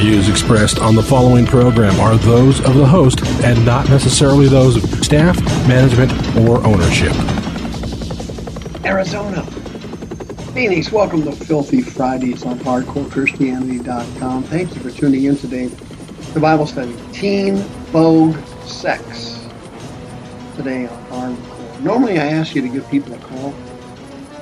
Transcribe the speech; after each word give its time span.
views 0.00 0.30
expressed 0.30 0.78
on 0.78 0.94
the 0.94 1.02
following 1.02 1.44
program 1.44 2.00
are 2.00 2.16
those 2.16 2.58
of 2.60 2.74
the 2.74 2.86
host 2.86 3.20
and 3.44 3.62
not 3.66 3.86
necessarily 3.90 4.48
those 4.48 4.82
of 4.82 5.04
staff, 5.04 5.38
management, 5.68 6.10
or 6.38 6.64
ownership. 6.64 7.12
Arizona. 8.82 9.42
Phoenix, 10.54 10.90
welcome 10.90 11.22
to 11.24 11.32
Filthy 11.32 11.82
Fridays 11.82 12.46
on 12.46 12.58
HardcoreChristianity.com. 12.60 14.44
Thank 14.44 14.74
you 14.74 14.80
for 14.80 14.90
tuning 14.90 15.24
in 15.24 15.36
today. 15.36 15.66
The 16.32 16.40
Bible 16.40 16.66
study, 16.66 16.96
Teen 17.12 17.56
Vogue 17.92 18.38
Sex. 18.64 19.46
Today 20.56 20.86
on 21.10 21.36
Hardcore. 21.36 21.80
Normally 21.82 22.18
I 22.18 22.26
ask 22.26 22.54
you 22.54 22.62
to 22.62 22.68
give 22.68 22.88
people 22.90 23.12
a 23.12 23.18
call 23.18 23.52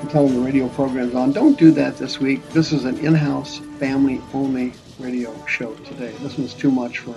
and 0.01 0.09
tell 0.09 0.25
them 0.29 0.37
the 0.37 0.41
radio 0.41 0.69
program's 0.69 1.17
on. 1.17 1.33
Don't 1.33 1.59
do 1.59 1.73
that 1.73 1.97
this 1.97 2.21
week. 2.21 2.49
This 2.51 2.73
is 2.73 2.85
an 2.85 2.97
in-house, 2.99 3.59
family-only 3.81 4.73
radio 4.99 5.35
show 5.47 5.75
today. 5.75 6.13
This 6.21 6.37
one's 6.37 6.55
too 6.55 6.71
much 6.71 6.99
for 6.99 7.15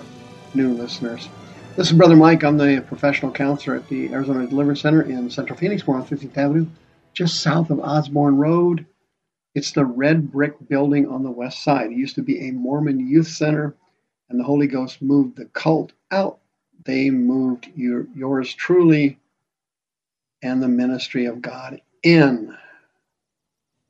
new 0.53 0.73
listeners. 0.73 1.27
This 1.75 1.88
is 1.88 1.97
Brother 1.97 2.15
Mike. 2.15 2.43
I'm 2.43 2.57
the 2.57 2.83
professional 2.88 3.31
counselor 3.31 3.77
at 3.77 3.88
the 3.89 4.13
Arizona 4.13 4.45
Deliverance 4.45 4.81
Center 4.81 5.01
in 5.01 5.29
Central 5.29 5.57
Phoenix. 5.57 5.88
We're 5.88 5.95
on 5.95 6.05
15th 6.05 6.38
Avenue, 6.38 6.67
just 7.13 7.41
south 7.41 7.71
of 7.71 7.79
Osborn 7.79 8.38
Road. 8.38 8.85
It's 9.55 9.71
the 9.71 9.85
red 9.85 10.31
brick 10.31 10.53
building 10.69 11.07
on 11.07 11.23
the 11.23 11.31
west 11.31 11.63
side. 11.63 11.91
It 11.91 11.97
used 11.97 12.15
to 12.15 12.21
be 12.21 12.47
a 12.47 12.51
Mormon 12.51 13.07
youth 13.07 13.27
center, 13.27 13.75
and 14.29 14.39
the 14.39 14.43
Holy 14.43 14.67
Ghost 14.67 15.01
moved 15.01 15.38
the 15.38 15.45
cult 15.45 15.91
out. 16.11 16.39
They 16.85 17.09
moved 17.09 17.69
your, 17.75 18.05
yours 18.16 18.53
truly 18.53 19.17
and 20.43 20.61
the 20.61 20.67
ministry 20.67 21.25
of 21.25 21.41
God 21.41 21.81
in. 22.03 22.55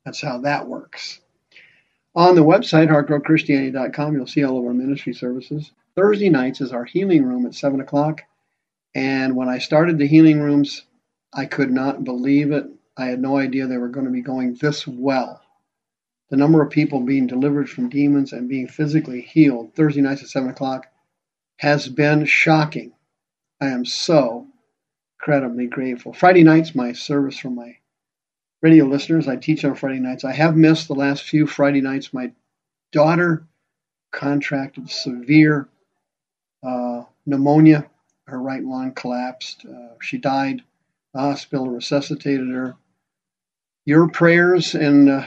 That's 0.04 0.20
how 0.20 0.38
that 0.38 0.66
works. 0.66 1.20
On 2.14 2.34
the 2.34 2.44
website, 2.44 2.88
hardcorechristianity.com, 2.88 4.14
you'll 4.14 4.26
see 4.26 4.44
all 4.44 4.58
of 4.58 4.66
our 4.66 4.74
ministry 4.74 5.14
services. 5.14 5.72
Thursday 5.94 6.28
nights 6.28 6.60
is 6.60 6.70
our 6.70 6.84
healing 6.84 7.24
room 7.24 7.46
at 7.46 7.54
7 7.54 7.80
o'clock. 7.80 8.22
And 8.94 9.34
when 9.34 9.48
I 9.48 9.56
started 9.56 9.96
the 9.96 10.06
healing 10.06 10.40
rooms, 10.40 10.82
I 11.32 11.46
could 11.46 11.70
not 11.70 12.04
believe 12.04 12.52
it. 12.52 12.66
I 12.98 13.06
had 13.06 13.20
no 13.20 13.38
idea 13.38 13.66
they 13.66 13.78
were 13.78 13.88
going 13.88 14.04
to 14.04 14.12
be 14.12 14.20
going 14.20 14.54
this 14.54 14.86
well. 14.86 15.40
The 16.28 16.36
number 16.36 16.60
of 16.60 16.70
people 16.70 17.00
being 17.00 17.26
delivered 17.26 17.70
from 17.70 17.88
demons 17.88 18.34
and 18.34 18.48
being 18.48 18.68
physically 18.68 19.22
healed 19.22 19.74
Thursday 19.74 20.02
nights 20.02 20.22
at 20.22 20.28
7 20.28 20.50
o'clock 20.50 20.88
has 21.56 21.88
been 21.88 22.26
shocking. 22.26 22.92
I 23.58 23.68
am 23.68 23.86
so 23.86 24.48
incredibly 25.18 25.66
grateful. 25.66 26.12
Friday 26.12 26.42
nights, 26.42 26.74
my 26.74 26.92
service 26.92 27.38
for 27.38 27.48
my 27.48 27.76
radio 28.62 28.84
listeners. 28.86 29.26
I 29.26 29.36
teach 29.36 29.64
on 29.64 29.74
Friday 29.74 29.98
nights. 29.98 30.24
I 30.24 30.32
have 30.32 30.56
missed 30.56 30.86
the 30.86 30.94
last 30.94 31.24
few 31.24 31.46
Friday 31.46 31.80
nights. 31.80 32.14
My 32.14 32.32
daughter 32.92 33.44
contracted 34.12 34.88
severe 34.88 35.68
uh, 36.62 37.02
pneumonia. 37.26 37.90
Her 38.28 38.40
right 38.40 38.62
lung 38.62 38.92
collapsed. 38.92 39.66
Uh, 39.66 39.94
she 40.00 40.16
died. 40.16 40.62
The 41.12 41.20
hospital 41.20 41.68
resuscitated 41.68 42.48
her. 42.50 42.76
Your 43.84 44.08
prayers 44.08 44.76
and 44.76 45.10
uh, 45.10 45.26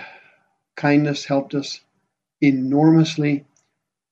kindness 0.77 1.25
helped 1.25 1.53
us 1.53 1.81
enormously. 2.41 3.45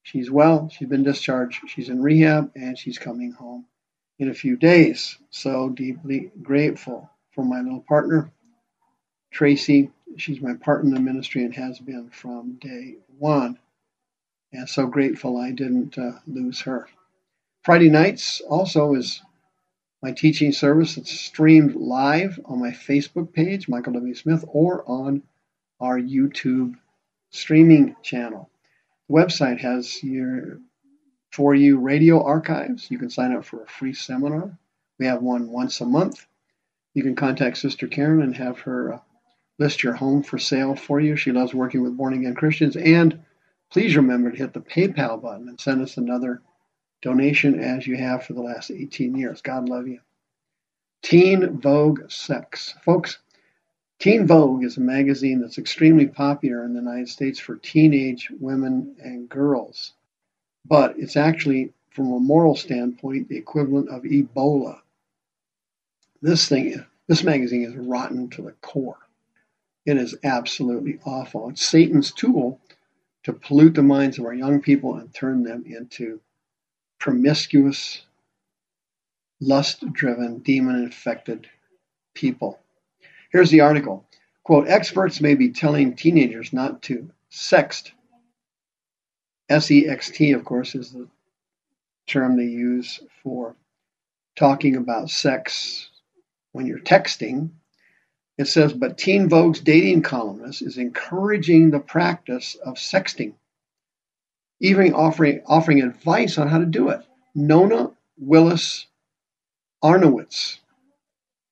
She's 0.04 0.30
well. 0.30 0.68
She's 0.70 0.90
been 0.90 1.04
discharged. 1.04 1.62
She's 1.70 1.88
in 1.88 2.02
rehab 2.02 2.52
and 2.56 2.78
she's 2.78 3.00
coming 3.00 3.32
home 3.32 3.66
in 4.20 4.30
a 4.30 4.34
few 4.34 4.58
days. 4.58 5.18
So 5.30 5.70
deeply 5.70 6.30
grateful 6.42 7.10
for 7.32 7.46
my 7.46 7.62
little 7.62 7.86
partner 7.88 8.30
Tracy. 9.34 9.92
She's 10.16 10.40
my 10.40 10.54
partner 10.54 10.90
in 10.90 10.94
the 10.94 11.02
ministry 11.02 11.44
and 11.44 11.54
has 11.56 11.80
been 11.80 12.10
from 12.12 12.54
day 12.62 12.98
one. 13.18 13.58
And 14.54 14.70
so 14.70 14.86
grateful 14.86 15.38
I 15.38 15.52
didn't 15.52 15.98
uh, 15.98 16.20
lose 16.28 16.62
her. 16.62 16.88
Friday 17.64 17.90
nights 17.90 18.42
also 18.42 18.94
is 18.94 19.22
my 20.04 20.12
teaching 20.12 20.52
service. 20.52 20.98
It's 20.98 21.12
streamed 21.12 21.76
live 21.76 22.40
on 22.46 22.60
my 22.60 22.72
Facebook 22.72 23.34
page, 23.34 23.68
Michael 23.68 23.94
W. 23.94 24.14
Smith, 24.14 24.46
or 24.48 24.84
on 24.86 25.24
our 25.80 26.00
YouTube 26.00 26.76
streaming 27.32 27.96
channel. 28.04 28.50
The 29.10 29.16
website 29.16 29.60
has 29.60 30.04
your 30.04 30.60
for 31.32 31.56
you 31.56 31.80
radio 31.80 32.24
archives. 32.24 32.92
You 32.92 33.00
can 33.00 33.10
sign 33.10 33.34
up 33.34 33.46
for 33.46 33.64
a 33.64 33.68
free 33.68 33.94
seminar. 33.94 34.56
We 35.00 35.08
have 35.08 35.24
one 35.24 35.50
once 35.50 35.82
a 35.82 35.86
month. 35.86 36.28
You 36.94 37.02
can 37.02 37.16
contact 37.16 37.58
Sister 37.58 37.88
Karen 37.88 38.22
and 38.22 38.38
have 38.38 38.60
her 38.60 38.94
uh, 38.94 39.00
list 39.60 39.84
your 39.84 39.94
home 39.94 40.24
for 40.24 40.38
sale 40.38 40.76
for 40.76 41.00
you. 41.00 41.16
She 41.16 41.32
loves 41.32 41.54
working 41.54 41.84
with 41.84 41.98
born 41.98 42.14
again 42.14 42.36
Christians. 42.36 42.76
And 42.76 43.20
please 43.72 43.96
remember 43.96 44.32
to 44.32 44.38
hit 44.38 44.54
the 44.54 44.60
PayPal 44.60 45.22
button 45.22 45.48
and 45.48 45.60
send 45.60 45.82
us 45.82 45.98
another 45.98 46.42
donation 47.02 47.60
as 47.60 47.86
you 47.86 47.98
have 47.98 48.24
for 48.24 48.34
the 48.34 48.42
last 48.42 48.72
18 48.72 49.16
years. 49.16 49.42
God 49.42 49.70
love 49.70 49.88
you. 49.88 50.00
Teen 51.02 51.60
Vogue 51.60 52.10
Sex. 52.10 52.74
Folks, 52.84 53.20
Teen 54.00 54.26
Vogue 54.26 54.64
is 54.64 54.78
a 54.78 54.82
magazine 54.82 55.42
that's 55.42 55.58
extremely 55.58 56.08
popular 56.08 56.64
in 56.64 56.74
the 56.74 56.80
United 56.80 57.10
States 57.10 57.40
for 57.40 57.58
teenage 57.58 58.30
women 58.40 58.96
and 59.02 59.30
girls. 59.30 59.94
But 60.66 60.98
it's 60.98 61.18
actually, 61.18 61.74
from 61.92 62.12
a 62.12 62.20
moral 62.20 62.56
standpoint, 62.56 63.28
the 63.28 63.38
equivalent 63.38 63.90
of 63.90 64.04
Ebola. 64.04 64.80
This 66.22 66.48
thing, 66.48 66.86
this 67.08 67.24
magazine 67.24 67.64
is 67.64 67.76
rotten 67.76 68.30
to 68.30 68.42
the 68.42 68.54
core. 68.62 68.98
It 69.86 69.98
is 69.98 70.16
absolutely 70.24 71.00
awful. 71.06 71.50
It's 71.50 71.66
Satan's 71.66 72.12
tool 72.12 72.60
to 73.24 73.34
pollute 73.34 73.76
the 73.76 73.84
minds 73.84 74.18
of 74.18 74.26
our 74.26 74.34
young 74.34 74.62
people 74.62 74.96
and 74.96 75.14
turn 75.14 75.44
them 75.44 75.64
into 75.66 76.22
promiscuous, 77.00 78.02
lust 79.42 79.84
driven, 79.92 80.40
demon 80.40 80.84
infected 80.84 81.48
people. 82.14 82.60
Here's 83.32 83.50
the 83.50 83.62
article. 83.62 84.06
Quote, 84.44 84.68
experts 84.68 85.22
may 85.22 85.36
be 85.36 85.52
telling 85.52 85.96
teenagers 85.96 86.54
not 86.54 86.82
to 86.84 87.10
sext. 87.32 87.92
S 89.50 89.70
E 89.72 89.88
X 89.88 90.12
T, 90.12 90.32
of 90.32 90.46
course, 90.46 90.76
is 90.76 90.92
the 90.92 91.08
term 92.08 92.38
they 92.38 92.44
use 92.44 93.02
for 93.22 93.56
talking 94.36 94.76
about 94.76 95.10
sex 95.10 95.90
when 96.52 96.66
you're 96.66 96.80
texting 96.80 97.50
it 98.38 98.46
says, 98.46 98.74
but 98.74 98.98
Teen 98.98 99.30
Vogue's 99.30 99.60
dating 99.60 100.02
columnist 100.02 100.62
is 100.62 100.78
encouraging 100.78 101.70
the 101.70 101.80
practice 101.80 102.56
of 102.56 102.76
sexting, 102.76 103.34
even 104.60 104.94
offering, 104.94 105.42
offering 105.46 105.82
advice 105.82 106.38
on 106.38 106.48
how 106.48 106.58
to 106.58 106.66
do 106.66 106.90
it. 106.90 107.02
Nona 107.36 107.92
Willis 108.18 108.88
Arnowitz 109.84 110.60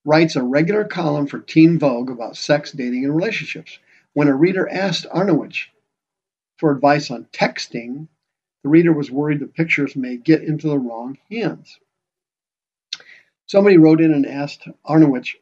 writes 0.06 0.36
a 0.36 0.44
regular 0.44 0.86
column 0.86 1.28
for 1.28 1.40
Teen 1.40 1.78
Vogue 1.78 2.10
about 2.10 2.38
sex, 2.38 2.72
dating, 2.72 3.06
and 3.06 3.16
relationships. 3.16 3.78
When 4.14 4.28
a 4.28 4.36
reader 4.36 4.68
asked 4.68 5.06
Arnowitz 5.12 5.68
for 6.58 6.72
advice 6.72 7.12
on 7.12 7.28
texting, 7.32 8.08
the 8.64 8.70
reader 8.70 8.94
was 8.94 9.12
worried 9.12 9.40
the 9.40 9.48
pictures 9.48 9.96
may 9.96 10.18
get 10.18 10.44
into 10.44 10.68
the 10.68 10.80
wrong 10.80 11.18
hands. 11.30 11.78
Somebody 13.48 13.78
wrote 13.78 14.02
in 14.02 14.14
and 14.14 14.26
asked 14.26 14.68
Arnowitz 14.86 15.36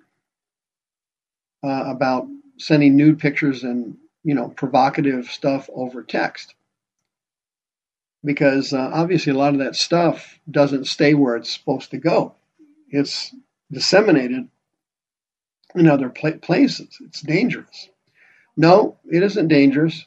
uh, 1.64 1.84
about 1.88 2.28
sending 2.58 2.96
nude 2.96 3.20
pictures 3.20 3.64
and 3.64 3.98
you 4.24 4.36
know 4.36 4.50
provocative 4.50 5.28
stuff 5.28 5.70
over 5.74 6.04
text. 6.04 6.56
Because 8.24 8.74
uh, 8.74 8.90
obviously 8.94 9.32
a 9.32 9.38
lot 9.38 9.54
of 9.54 9.60
that 9.60 9.76
stuff 9.76 10.40
doesn't 10.50 10.86
stay 10.86 11.14
where 11.14 11.38
it's 11.38 11.52
supposed 11.52 11.92
to 11.92 11.98
go. 11.98 12.36
It's 12.90 13.34
disseminated 13.72 14.50
in 15.76 15.88
other 15.88 16.10
pla- 16.10 16.38
places. 16.42 16.98
It's 17.02 17.22
dangerous. 17.22 17.90
No 18.58 18.98
it 19.10 19.24
isn't 19.24 19.48
dangerous. 19.48 20.06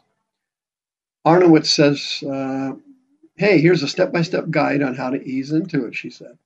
Arnowitz 1.25 1.70
says 1.70 2.22
uh, 2.28 2.72
hey 3.37 3.60
here's 3.60 3.82
a 3.82 3.88
step-by-step 3.88 4.50
guide 4.50 4.82
on 4.82 4.94
how 4.94 5.10
to 5.10 5.22
ease 5.22 5.52
into 5.52 5.87
it 5.87 5.94
she 5.94 6.10
said. 6.10 6.37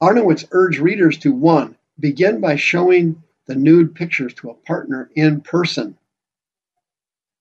Arnowitz 0.00 0.44
urged 0.50 0.78
readers 0.78 1.18
to 1.18 1.32
one 1.32 1.76
begin 1.98 2.40
by 2.40 2.56
showing 2.56 3.22
the 3.46 3.54
nude 3.54 3.94
pictures 3.94 4.34
to 4.34 4.50
a 4.50 4.54
partner 4.54 5.10
in 5.14 5.40
person. 5.40 5.98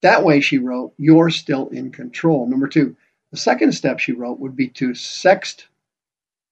That 0.02 0.24
way, 0.24 0.42
she 0.42 0.58
wrote, 0.58 0.94
you're 0.98 1.30
still 1.30 1.70
in 1.70 1.92
control. 1.92 2.48
Number 2.48 2.68
two, 2.68 2.96
the 3.32 3.38
second 3.38 3.74
step 3.74 4.00
she 4.00 4.12
wrote 4.12 4.40
would 4.40 4.56
be 4.56 4.68
to 4.70 4.90
sext 4.90 5.66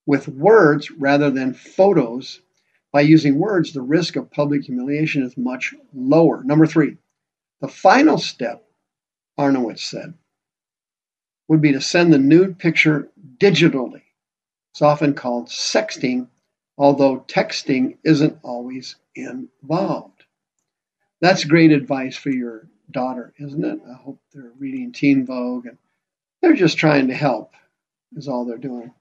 with 0.06 0.28
words 0.28 0.92
rather 0.92 1.30
than 1.30 1.54
photos. 1.54 2.42
By 2.92 3.01
using 3.01 3.38
words, 3.38 3.74
the 3.74 3.81
risk 3.81 4.16
of 4.16 4.31
public 4.31 4.63
humiliation 4.63 5.24
is 5.24 5.38
much 5.38 5.74
lower. 5.94 6.44
Number 6.44 6.66
three, 6.66 6.98
the 7.62 7.68
final 7.68 8.18
step, 8.18 8.66
Arnowitz 9.38 9.84
said, 9.84 10.13
would 11.48 11.62
be 11.62 11.74
to 11.74 11.81
send 11.81 12.13
the 12.13 12.18
nude 12.18 12.57
picture 12.57 13.10
digitally. 13.38 14.04
It's 14.72 14.81
often 14.81 15.13
called 15.13 15.48
sexting, 15.48 16.28
although 16.80 17.20
texting 17.28 17.98
isn't 18.06 18.40
always 18.42 18.96
involved. 19.14 20.24
That's 21.20 21.44
great 21.44 21.72
advice 21.72 22.16
for 22.16 22.30
your 22.30 22.70
daughter, 22.90 23.34
isn't 23.38 23.66
it? 23.66 23.80
I 23.88 23.94
hope 23.94 24.22
they're 24.34 24.54
reading 24.58 24.94
Teen 24.94 25.26
Vogue 25.26 25.66
and 25.66 25.78
they're 26.42 26.54
just 26.54 26.78
trying 26.78 27.10
to 27.10 27.14
help, 27.14 27.54
is 28.16 28.30
all 28.30 28.46
they're 28.46 28.58
doing. 28.58 28.94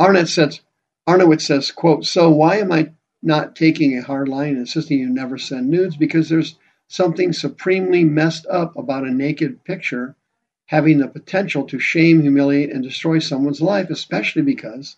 Arnett 0.00 0.28
says, 0.28 0.60
Arnowitz 1.06 1.46
says, 1.46 1.70
quote, 1.70 2.04
So 2.04 2.30
why 2.30 2.56
am 2.56 2.72
I 2.72 2.90
not 3.22 3.54
taking 3.54 3.96
a 3.96 4.02
hard 4.02 4.28
line 4.28 4.50
and 4.50 4.58
insisting 4.58 4.98
you 4.98 5.08
never 5.08 5.38
send 5.38 5.70
nudes? 5.70 5.96
Because 5.96 6.28
there's 6.28 6.58
something 6.88 7.32
supremely 7.32 8.02
messed 8.02 8.46
up 8.46 8.76
about 8.76 9.06
a 9.06 9.10
naked 9.10 9.62
picture 9.62 10.16
having 10.66 10.98
the 10.98 11.08
potential 11.08 11.64
to 11.66 11.78
shame, 11.78 12.22
humiliate, 12.22 12.72
and 12.72 12.82
destroy 12.82 13.20
someone's 13.20 13.60
life, 13.60 13.88
especially 13.90 14.42
because 14.42 14.96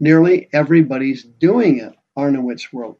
nearly 0.00 0.48
everybody's 0.52 1.22
doing 1.24 1.78
it, 1.78 1.94
Arnowitz 2.16 2.72
wrote. 2.72 2.98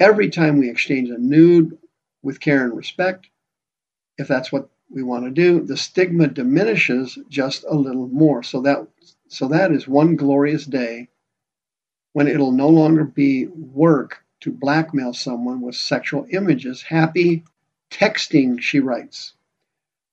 Every 0.00 0.30
time 0.30 0.58
we 0.58 0.70
exchange 0.70 1.10
a 1.10 1.18
nude 1.18 1.76
with 2.22 2.40
care 2.40 2.64
and 2.64 2.76
respect, 2.76 3.28
if 4.16 4.28
that's 4.28 4.52
what 4.52 4.68
we 4.90 5.02
want 5.02 5.24
to 5.24 5.30
do, 5.30 5.60
the 5.60 5.76
stigma 5.76 6.28
diminishes 6.28 7.18
just 7.28 7.64
a 7.68 7.74
little 7.74 8.08
more. 8.08 8.42
So 8.42 8.60
that 8.62 8.86
so 9.28 9.48
that 9.48 9.72
is 9.72 9.86
one 9.86 10.16
glorious 10.16 10.64
day 10.64 11.08
when 12.12 12.28
it'll 12.28 12.52
no 12.52 12.68
longer 12.68 13.04
be 13.04 13.46
work 13.46 14.24
to 14.40 14.50
blackmail 14.50 15.12
someone 15.12 15.60
with 15.60 15.74
sexual 15.74 16.26
images. 16.30 16.82
Happy 16.82 17.44
texting, 17.90 18.60
she 18.60 18.80
writes. 18.80 19.34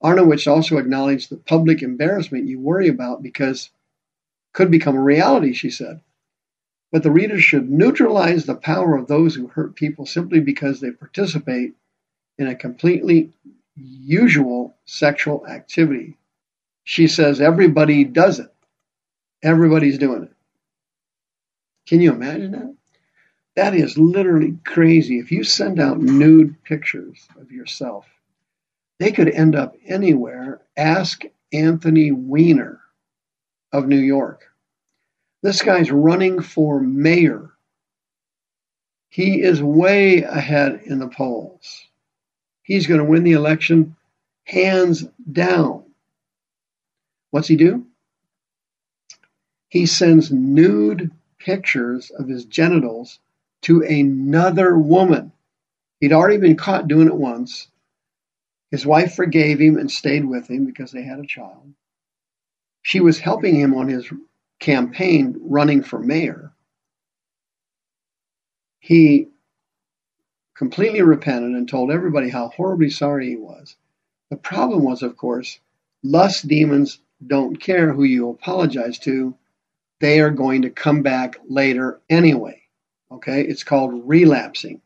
Arnowitz 0.01 0.47
also 0.47 0.77
acknowledged 0.77 1.29
the 1.29 1.37
public 1.37 1.81
embarrassment 1.81 2.47
you 2.47 2.59
worry 2.59 2.89
about 2.89 3.23
because 3.23 3.69
could 4.55 4.71
become 4.71 4.95
a 4.95 5.01
reality, 5.01 5.51
she 5.51 5.69
said. 5.69 5.99
But 6.91 7.03
the 7.03 7.11
reader 7.11 7.39
should 7.39 7.69
neutralize 7.69 8.45
the 8.45 8.55
power 8.55 8.95
of 8.95 9.07
those 9.07 9.35
who 9.35 9.47
hurt 9.47 9.75
people 9.75 10.05
simply 10.05 10.39
because 10.39 10.79
they 10.79 10.91
participate 10.91 11.73
in 12.37 12.47
a 12.47 12.55
completely 12.55 13.33
usual 13.75 14.73
sexual 14.85 15.45
activity. 15.45 16.15
She 16.85 17.07
says 17.07 17.41
everybody 17.41 18.05
does 18.05 18.39
it. 18.39 18.47
Everybody's 19.43 19.97
doing 19.97 20.23
it. 20.23 20.31
Can 21.85 21.99
you 21.99 22.13
imagine 22.13 22.51
that? 22.53 22.75
That 23.57 23.75
is 23.75 23.97
literally 23.97 24.57
crazy. 24.63 25.19
If 25.19 25.31
you 25.33 25.43
send 25.43 25.81
out 25.81 25.99
nude 25.99 26.63
pictures 26.63 27.27
of 27.39 27.51
yourself, 27.51 28.05
they 28.99 29.11
could 29.11 29.29
end 29.29 29.53
up 29.55 29.75
anywhere. 29.85 30.61
Ask 30.77 31.23
Anthony 31.51 32.13
Weiner 32.13 32.79
of 33.75 33.87
New 33.87 33.99
York. 33.99 34.45
This 35.43 35.61
guy's 35.61 35.91
running 35.91 36.41
for 36.41 36.79
mayor. 36.79 37.51
He 39.09 39.41
is 39.41 39.61
way 39.61 40.23
ahead 40.23 40.81
in 40.85 40.99
the 40.99 41.09
polls. 41.09 41.85
He's 42.63 42.87
going 42.87 42.99
to 42.99 43.05
win 43.05 43.23
the 43.23 43.33
election 43.33 43.95
hands 44.45 45.05
down. 45.29 45.83
What's 47.31 47.49
he 47.49 47.57
do? 47.57 47.85
He 49.67 49.85
sends 49.85 50.31
nude 50.31 51.11
pictures 51.37 52.11
of 52.11 52.29
his 52.29 52.45
genitals 52.45 53.19
to 53.63 53.81
another 53.81 54.77
woman. 54.77 55.33
He'd 55.99 56.13
already 56.13 56.37
been 56.37 56.55
caught 56.55 56.87
doing 56.87 57.07
it 57.07 57.15
once. 57.15 57.67
His 58.71 58.85
wife 58.85 59.15
forgave 59.15 59.59
him 59.59 59.77
and 59.77 59.91
stayed 59.91 60.23
with 60.23 60.49
him 60.49 60.65
because 60.65 60.91
they 60.91 61.03
had 61.03 61.19
a 61.19 61.25
child. 61.25 61.73
She 62.85 62.99
was 62.99 63.17
helping 63.17 63.55
him 63.55 63.73
on 63.73 63.87
his 63.87 64.13
campaign 64.59 65.37
running 65.41 65.81
for 65.81 65.97
mayor. 65.97 66.53
He 68.77 69.29
completely 70.53 71.01
repented 71.01 71.53
and 71.55 71.67
told 71.67 71.89
everybody 71.89 72.29
how 72.29 72.49
horribly 72.49 72.91
sorry 72.91 73.29
he 73.29 73.37
was. 73.37 73.75
The 74.29 74.37
problem 74.37 74.83
was, 74.83 75.01
of 75.01 75.17
course, 75.17 75.59
lust 76.03 76.47
demons 76.47 76.99
don't 77.25 77.59
care 77.59 77.91
who 77.91 78.03
you 78.03 78.29
apologize 78.29 78.99
to. 78.99 79.35
They 79.99 80.19
are 80.19 80.29
going 80.29 80.61
to 80.61 80.69
come 80.69 81.01
back 81.01 81.37
later 81.49 82.01
anyway. 82.07 82.61
Okay? 83.11 83.41
It's 83.41 83.63
called 83.63 84.07
relapsing. 84.07 84.79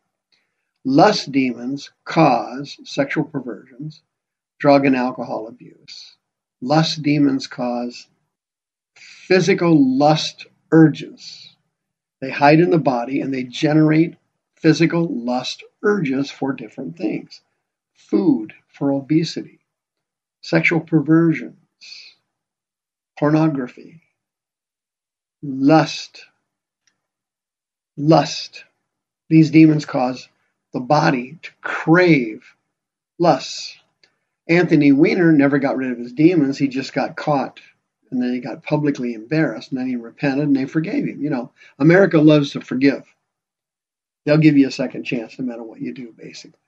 Lust 0.86 1.30
demons 1.32 1.92
cause 2.06 2.78
sexual 2.82 3.24
perversions, 3.24 4.00
drug 4.58 4.86
and 4.86 4.96
alcohol 4.96 5.48
abuse. 5.48 6.16
Lust 6.60 7.02
demons 7.02 7.46
cause 7.46 8.06
physical 8.94 9.98
lust 9.98 10.46
urges. 10.72 11.56
They 12.20 12.30
hide 12.30 12.60
in 12.60 12.70
the 12.70 12.78
body 12.78 13.20
and 13.20 13.32
they 13.32 13.44
generate 13.44 14.16
physical 14.56 15.08
lust 15.08 15.64
urges 15.82 16.30
for 16.30 16.52
different 16.52 16.96
things 16.98 17.40
food 17.94 18.52
for 18.68 18.92
obesity, 18.92 19.60
sexual 20.42 20.80
perversions, 20.80 21.56
pornography, 23.18 24.02
lust. 25.42 26.24
Lust. 27.96 28.64
These 29.28 29.50
demons 29.50 29.84
cause 29.84 30.28
the 30.72 30.80
body 30.80 31.38
to 31.42 31.50
crave 31.60 32.54
lust. 33.18 33.79
Anthony 34.50 34.90
Weiner 34.90 35.30
never 35.30 35.60
got 35.60 35.76
rid 35.76 35.92
of 35.92 35.98
his 35.98 36.12
demons, 36.12 36.58
he 36.58 36.66
just 36.66 36.92
got 36.92 37.16
caught 37.16 37.60
and 38.10 38.20
then 38.20 38.34
he 38.34 38.40
got 38.40 38.64
publicly 38.64 39.14
embarrassed 39.14 39.70
and 39.70 39.80
then 39.80 39.86
he 39.86 39.94
repented 39.94 40.48
and 40.48 40.56
they 40.56 40.66
forgave 40.66 41.06
him. 41.06 41.22
You 41.22 41.30
know, 41.30 41.52
America 41.78 42.18
loves 42.18 42.50
to 42.50 42.60
forgive. 42.60 43.06
They'll 44.26 44.38
give 44.38 44.58
you 44.58 44.66
a 44.66 44.72
second 44.72 45.04
chance 45.04 45.38
no 45.38 45.44
matter 45.44 45.62
what 45.62 45.80
you 45.80 45.94
do, 45.94 46.12
basically. 46.18 46.58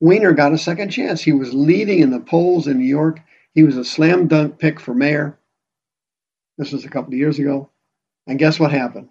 Weiner 0.00 0.32
got 0.32 0.54
a 0.54 0.58
second 0.58 0.88
chance. 0.88 1.20
He 1.20 1.32
was 1.32 1.52
leading 1.52 1.98
in 1.98 2.10
the 2.10 2.20
polls 2.20 2.66
in 2.66 2.78
New 2.78 2.86
York. 2.86 3.20
He 3.54 3.62
was 3.62 3.76
a 3.76 3.84
slam 3.84 4.26
dunk 4.26 4.58
pick 4.58 4.80
for 4.80 4.94
mayor. 4.94 5.38
This 6.56 6.72
was 6.72 6.86
a 6.86 6.88
couple 6.88 7.12
of 7.12 7.18
years 7.18 7.38
ago. 7.38 7.68
And 8.26 8.38
guess 8.38 8.58
what 8.58 8.72
happened? 8.72 9.10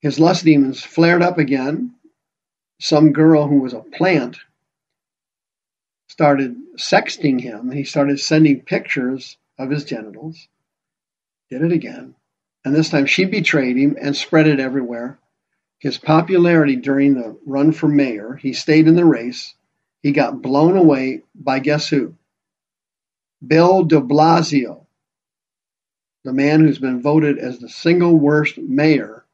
His 0.00 0.20
lust 0.20 0.44
demons 0.44 0.80
flared 0.80 1.22
up 1.22 1.38
again. 1.38 1.94
Some 2.78 3.12
girl 3.12 3.48
who 3.48 3.60
was 3.60 3.72
a 3.72 3.80
plant 3.80 4.36
started 6.10 6.56
sexting 6.76 7.40
him. 7.40 7.70
He 7.70 7.84
started 7.84 8.18
sending 8.18 8.62
pictures 8.62 9.36
of 9.56 9.70
his 9.70 9.84
genitals. 9.84 10.48
Did 11.50 11.62
it 11.62 11.70
again. 11.70 12.16
And 12.64 12.74
this 12.74 12.90
time 12.90 13.06
she 13.06 13.26
betrayed 13.26 13.76
him 13.76 13.96
and 14.00 14.16
spread 14.16 14.48
it 14.48 14.58
everywhere. 14.58 15.20
His 15.78 15.98
popularity 15.98 16.74
during 16.74 17.14
the 17.14 17.38
run 17.46 17.70
for 17.70 17.86
mayor, 17.86 18.34
he 18.34 18.52
stayed 18.52 18.88
in 18.88 18.96
the 18.96 19.04
race. 19.04 19.54
He 20.02 20.10
got 20.10 20.42
blown 20.42 20.76
away 20.76 21.22
by 21.32 21.60
guess 21.60 21.88
who? 21.88 22.16
Bill 23.46 23.84
de 23.84 24.00
Blasio, 24.00 24.86
the 26.24 26.32
man 26.32 26.60
who's 26.60 26.80
been 26.80 27.00
voted 27.00 27.38
as 27.38 27.60
the 27.60 27.68
single 27.68 28.16
worst 28.16 28.58
mayor 28.58 29.24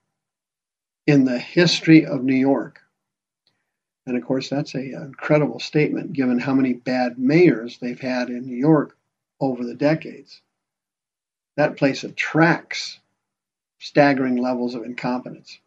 in 1.07 1.25
the 1.25 1.39
history 1.39 2.05
of 2.05 2.23
New 2.23 2.37
York. 2.37 2.83
And 4.07 4.17
of 4.17 4.25
course, 4.25 4.49
that's 4.49 4.75
an 4.75 4.95
incredible 4.95 5.59
statement 5.59 6.13
given 6.13 6.39
how 6.39 6.55
many 6.55 6.75
bad 6.75 7.19
mayors 7.19 7.79
they've 7.79 8.01
had 8.01 8.29
in 8.29 8.47
New 8.47 8.57
York 8.57 8.97
over 9.41 9.65
the 9.65 9.75
decades. 9.75 10.41
That 11.57 11.77
place 11.77 12.05
attracts 12.05 13.01
staggering 13.79 14.37
levels 14.37 14.75
of 14.75 14.85
incompetence. 14.85 15.59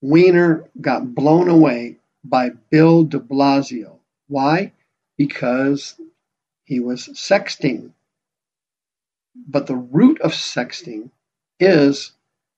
Weiner 0.00 0.64
got 0.80 1.14
blown 1.14 1.48
away 1.48 1.98
by 2.24 2.50
Bill 2.70 3.04
de 3.04 3.20
Blasio. 3.20 3.98
Why? 4.28 4.72
Because 5.18 6.00
he 6.64 6.80
was 6.80 7.08
sexting. 7.08 7.92
But 9.34 9.66
the 9.66 9.76
root 9.76 10.20
of 10.20 10.32
sexting 10.32 11.10
is 11.58 12.12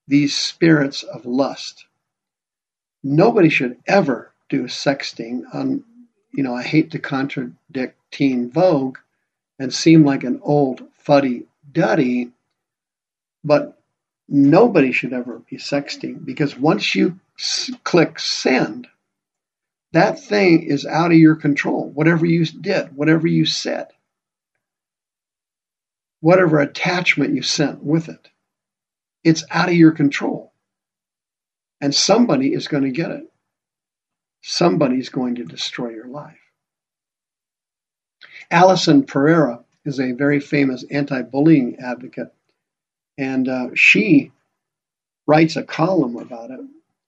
these 0.06 0.36
spirits 0.36 1.02
of 1.02 1.26
lust. 1.26 1.86
Nobody 3.02 3.48
should 3.48 3.78
ever 3.86 4.32
do 4.48 4.64
sexting 4.64 5.42
on, 5.52 5.84
you 6.32 6.42
know, 6.42 6.54
I 6.54 6.62
hate 6.62 6.92
to 6.92 6.98
contradict 6.98 7.98
Teen 8.10 8.50
Vogue 8.50 8.98
and 9.58 9.72
seem 9.72 10.04
like 10.04 10.24
an 10.24 10.40
old 10.42 10.82
fuddy 10.98 11.46
duddy, 11.72 12.30
but 13.42 13.78
nobody 14.28 14.92
should 14.92 15.12
ever 15.12 15.40
be 15.50 15.56
sexting 15.56 16.24
because 16.24 16.56
once 16.56 16.94
you 16.94 17.18
click 17.84 18.18
send, 18.18 18.86
that 19.92 20.18
thing 20.18 20.62
is 20.62 20.86
out 20.86 21.12
of 21.12 21.18
your 21.18 21.36
control. 21.36 21.90
Whatever 21.90 22.24
you 22.24 22.46
did, 22.46 22.96
whatever 22.96 23.26
you 23.26 23.44
said, 23.44 23.88
whatever 26.20 26.60
attachment 26.60 27.34
you 27.34 27.42
sent 27.42 27.82
with 27.82 28.08
it, 28.08 28.30
it's 29.24 29.44
out 29.50 29.68
of 29.68 29.74
your 29.74 29.92
control. 29.92 30.51
And 31.82 31.94
somebody 31.94 32.54
is 32.54 32.68
going 32.68 32.84
to 32.84 32.90
get 32.90 33.10
it. 33.10 33.30
Somebody's 34.40 35.10
going 35.10 35.34
to 35.34 35.44
destroy 35.44 35.90
your 35.90 36.06
life. 36.06 36.38
Allison 38.50 39.04
Pereira 39.04 39.64
is 39.84 40.00
a 40.00 40.12
very 40.12 40.40
famous 40.40 40.84
anti 40.90 41.22
bullying 41.22 41.76
advocate, 41.80 42.32
and 43.18 43.48
uh, 43.48 43.68
she 43.74 44.32
writes 45.26 45.56
a 45.56 45.62
column 45.62 46.16
about 46.16 46.50
it 46.50 46.60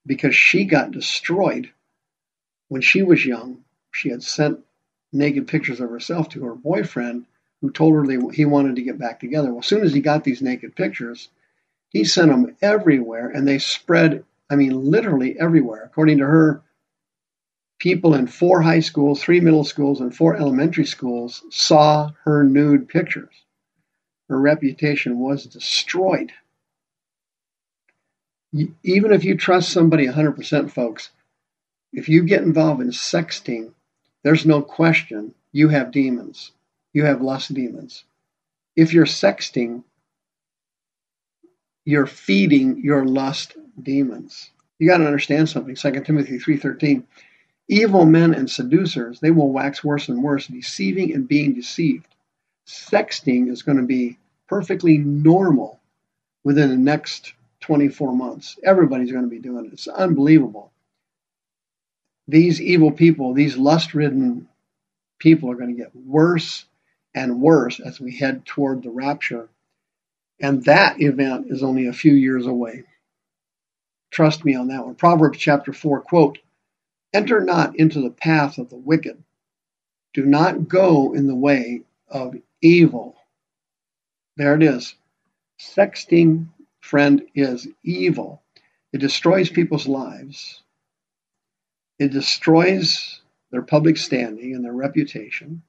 because 0.06 0.34
she 0.34 0.64
got 0.64 0.90
destroyed 0.90 1.70
when 2.68 2.82
she 2.82 3.02
was 3.02 3.24
young. 3.24 3.64
She 3.92 4.10
had 4.10 4.22
sent 4.22 4.60
naked 5.12 5.46
pictures 5.46 5.80
of 5.80 5.90
herself 5.90 6.28
to 6.30 6.44
her 6.44 6.54
boyfriend, 6.54 7.26
who 7.60 7.70
told 7.70 7.94
her 7.94 8.06
they, 8.06 8.18
he 8.34 8.44
wanted 8.44 8.76
to 8.76 8.82
get 8.82 8.98
back 8.98 9.20
together. 9.20 9.50
Well, 9.50 9.60
as 9.60 9.66
soon 9.66 9.84
as 9.84 9.94
he 9.94 10.00
got 10.00 10.24
these 10.24 10.42
naked 10.42 10.76
pictures, 10.76 11.28
he 11.90 12.04
sent 12.04 12.30
them 12.30 12.56
everywhere, 12.60 13.28
and 13.28 13.46
they 13.46 13.58
spread, 13.58 14.24
I 14.50 14.56
mean, 14.56 14.90
literally 14.90 15.38
everywhere. 15.38 15.84
According 15.84 16.18
to 16.18 16.26
her, 16.26 16.62
people 17.78 18.14
in 18.14 18.26
four 18.26 18.62
high 18.62 18.80
schools, 18.80 19.22
three 19.22 19.40
middle 19.40 19.64
schools, 19.64 20.00
and 20.00 20.14
four 20.14 20.36
elementary 20.36 20.86
schools 20.86 21.42
saw 21.50 22.10
her 22.24 22.44
nude 22.44 22.88
pictures. 22.88 23.34
Her 24.28 24.38
reputation 24.40 25.18
was 25.18 25.44
destroyed. 25.44 26.32
Even 28.52 29.12
if 29.12 29.24
you 29.24 29.36
trust 29.36 29.70
somebody 29.70 30.06
100%, 30.06 30.70
folks, 30.70 31.10
if 31.92 32.08
you 32.08 32.22
get 32.22 32.42
involved 32.42 32.80
in 32.80 32.88
sexting, 32.88 33.72
there's 34.22 34.46
no 34.46 34.62
question 34.62 35.34
you 35.52 35.68
have 35.68 35.90
demons. 35.90 36.52
You 36.92 37.04
have 37.04 37.20
lust 37.20 37.52
demons. 37.52 38.04
If 38.76 38.92
you're 38.92 39.06
sexting, 39.06 39.84
you're 41.84 42.06
feeding 42.06 42.82
your 42.82 43.04
lust 43.04 43.56
demons. 43.82 44.50
You 44.78 44.88
got 44.88 44.98
to 44.98 45.06
understand 45.06 45.48
something. 45.48 45.74
2 45.74 46.04
Timothy 46.04 46.38
3:13 46.38 47.04
Evil 47.68 48.04
men 48.04 48.34
and 48.34 48.50
seducers, 48.50 49.20
they 49.20 49.30
will 49.30 49.50
wax 49.50 49.82
worse 49.82 50.08
and 50.08 50.22
worse, 50.22 50.46
deceiving 50.46 51.14
and 51.14 51.26
being 51.26 51.54
deceived. 51.54 52.06
Sexting 52.66 53.50
is 53.50 53.62
going 53.62 53.78
to 53.78 53.84
be 53.84 54.18
perfectly 54.48 54.98
normal 54.98 55.80
within 56.42 56.68
the 56.68 56.76
next 56.76 57.32
24 57.60 58.14
months. 58.14 58.58
Everybody's 58.62 59.12
going 59.12 59.24
to 59.24 59.30
be 59.30 59.38
doing 59.38 59.64
it. 59.64 59.72
It's 59.72 59.88
unbelievable. 59.88 60.70
These 62.28 62.60
evil 62.60 62.90
people, 62.92 63.32
these 63.32 63.56
lust 63.56 63.94
ridden 63.94 64.48
people, 65.18 65.50
are 65.50 65.56
going 65.56 65.74
to 65.74 65.82
get 65.82 65.96
worse 65.96 66.66
and 67.14 67.40
worse 67.40 67.80
as 67.80 67.98
we 67.98 68.14
head 68.16 68.44
toward 68.44 68.82
the 68.82 68.90
rapture. 68.90 69.48
And 70.40 70.64
that 70.64 71.00
event 71.00 71.46
is 71.48 71.62
only 71.62 71.86
a 71.86 71.92
few 71.92 72.12
years 72.12 72.46
away. 72.46 72.84
Trust 74.14 74.44
me 74.44 74.54
on 74.54 74.68
that 74.68 74.86
one. 74.86 74.94
Proverbs 74.94 75.38
chapter 75.38 75.72
4 75.72 76.00
quote, 76.02 76.38
Enter 77.12 77.40
not 77.40 77.76
into 77.76 78.00
the 78.00 78.12
path 78.12 78.58
of 78.58 78.70
the 78.70 78.76
wicked. 78.76 79.20
Do 80.12 80.24
not 80.24 80.68
go 80.68 81.12
in 81.14 81.26
the 81.26 81.34
way 81.34 81.82
of 82.06 82.36
evil. 82.62 83.16
There 84.36 84.54
it 84.54 84.62
is. 84.62 84.94
Sexting, 85.60 86.46
friend, 86.80 87.22
is 87.34 87.66
evil. 87.82 88.40
It 88.92 88.98
destroys 88.98 89.50
people's 89.50 89.88
lives. 89.88 90.62
It 91.98 92.12
destroys 92.12 93.20
their 93.50 93.62
public 93.62 93.96
standing 93.96 94.54
and 94.54 94.64
their 94.64 94.72
reputation. 94.72 95.62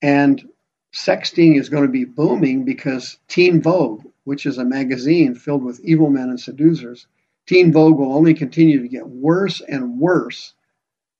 And 0.00 0.48
sexting 0.94 1.58
is 1.58 1.70
going 1.70 1.82
to 1.82 1.88
be 1.88 2.04
booming 2.04 2.64
because 2.64 3.18
Teen 3.26 3.60
Vogue, 3.60 4.04
which 4.22 4.46
is 4.46 4.58
a 4.58 4.64
magazine 4.64 5.34
filled 5.34 5.64
with 5.64 5.80
evil 5.80 6.08
men 6.08 6.28
and 6.28 6.40
seducers, 6.40 7.08
Teen 7.46 7.72
Vogue 7.72 7.98
will 7.98 8.12
only 8.12 8.34
continue 8.34 8.82
to 8.82 8.88
get 8.88 9.08
worse 9.08 9.60
and 9.60 10.00
worse, 10.00 10.54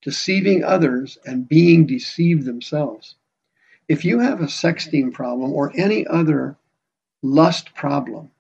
deceiving 0.03 0.65
others 0.65 1.19
and 1.25 1.49
being 1.49 1.87
deceived 1.87 2.45
themselves. 2.45 3.15
If 3.89 4.05
you 4.05 4.19
have 4.19 4.41
a 4.41 4.47
sexting 4.47 5.13
problem 5.13 5.53
or 5.53 5.73
any 5.77 6.05
other 6.07 6.57
lust 7.23 7.75
problem, 7.75 8.33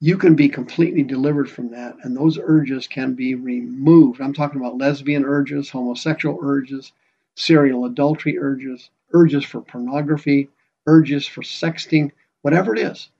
you 0.00 0.16
can 0.16 0.34
be 0.34 0.48
completely 0.48 1.02
delivered 1.02 1.50
from 1.50 1.70
that, 1.70 1.96
and 2.02 2.16
those 2.16 2.38
urges 2.42 2.86
can 2.86 3.14
be 3.14 3.34
removed. 3.34 4.20
I'm 4.20 4.32
talking 4.32 4.60
about 4.60 4.78
lesbian 4.78 5.24
urges, 5.24 5.68
homosexual 5.68 6.38
urges, 6.42 6.92
serial 7.34 7.84
adultery 7.84 8.38
urges, 8.38 8.88
urges 9.12 9.44
for 9.44 9.60
pornography, 9.60 10.48
urges 10.86 11.26
for 11.26 11.42
sexting, 11.42 12.12
whatever 12.40 12.74
it 12.74 12.80
is 12.80 13.10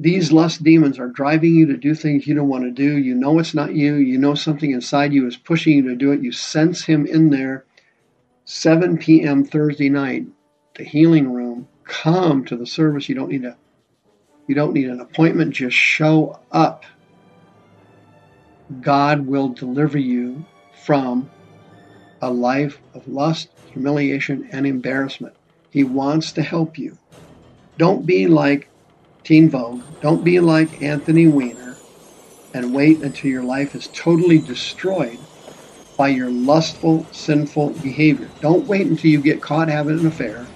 these 0.00 0.32
lust 0.32 0.64
demons 0.64 0.98
are 0.98 1.08
driving 1.08 1.54
you 1.54 1.66
to 1.66 1.76
do 1.76 1.94
things 1.94 2.26
you 2.26 2.34
don't 2.34 2.48
want 2.48 2.64
to 2.64 2.70
do. 2.70 2.96
You 2.96 3.14
know 3.14 3.38
it's 3.38 3.52
not 3.52 3.74
you. 3.74 3.96
You 3.96 4.16
know 4.16 4.34
something 4.34 4.70
inside 4.70 5.12
you 5.12 5.26
is 5.26 5.36
pushing 5.36 5.76
you 5.76 5.88
to 5.90 5.94
do 5.94 6.10
it. 6.12 6.22
You 6.22 6.32
sense 6.32 6.82
him 6.82 7.04
in 7.04 7.28
there. 7.28 7.66
7 8.46 8.96
p.m. 8.96 9.44
Thursday 9.44 9.90
night, 9.90 10.24
the 10.74 10.84
healing 10.84 11.30
room. 11.30 11.68
Come 11.84 12.46
to 12.46 12.56
the 12.56 12.66
service. 12.66 13.10
You 13.10 13.14
don't 13.14 13.28
need 13.28 13.44
a 13.44 13.58
you 14.46 14.54
don't 14.54 14.72
need 14.72 14.88
an 14.88 15.00
appointment. 15.00 15.54
Just 15.54 15.76
show 15.76 16.40
up. 16.50 16.84
God 18.80 19.26
will 19.26 19.50
deliver 19.50 19.98
you 19.98 20.46
from 20.82 21.30
a 22.22 22.30
life 22.30 22.80
of 22.94 23.06
lust, 23.06 23.50
humiliation, 23.66 24.48
and 24.50 24.66
embarrassment. 24.66 25.34
He 25.68 25.84
wants 25.84 26.32
to 26.32 26.42
help 26.42 26.78
you. 26.78 26.96
Don't 27.76 28.06
be 28.06 28.26
like 28.26 28.69
Teen 29.24 29.50
Vogue, 29.50 29.82
don't 30.00 30.24
be 30.24 30.40
like 30.40 30.82
Anthony 30.82 31.28
Weiner 31.28 31.76
and 32.54 32.74
wait 32.74 33.02
until 33.02 33.30
your 33.30 33.42
life 33.42 33.74
is 33.74 33.88
totally 33.88 34.38
destroyed 34.38 35.18
by 35.96 36.08
your 36.08 36.30
lustful, 36.30 37.06
sinful 37.12 37.70
behavior. 37.82 38.28
Don't 38.40 38.66
wait 38.66 38.86
until 38.86 39.10
you 39.10 39.20
get 39.20 39.42
caught 39.42 39.68
having 39.68 39.98
an 39.98 40.06
affair. 40.06 40.46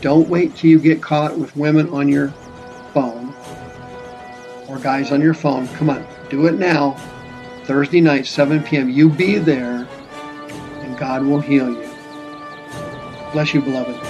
Don't 0.00 0.28
wait 0.28 0.54
till 0.54 0.70
you 0.70 0.78
get 0.78 1.02
caught 1.02 1.36
with 1.38 1.56
women 1.56 1.88
on 1.90 2.08
your 2.08 2.28
phone 2.92 3.34
or 4.68 4.78
guys 4.78 5.12
on 5.12 5.20
your 5.20 5.34
phone. 5.34 5.66
Come 5.68 5.90
on, 5.90 6.06
do 6.28 6.46
it 6.46 6.58
now. 6.58 6.92
Thursday 7.64 8.00
night, 8.00 8.26
7 8.26 8.62
p.m. 8.62 8.88
You 8.88 9.08
be 9.08 9.38
there, 9.38 9.86
and 10.80 10.98
God 10.98 11.24
will 11.24 11.40
heal 11.40 11.70
you. 11.70 11.90
Bless 13.32 13.54
you, 13.54 13.60
beloved. 13.60 14.09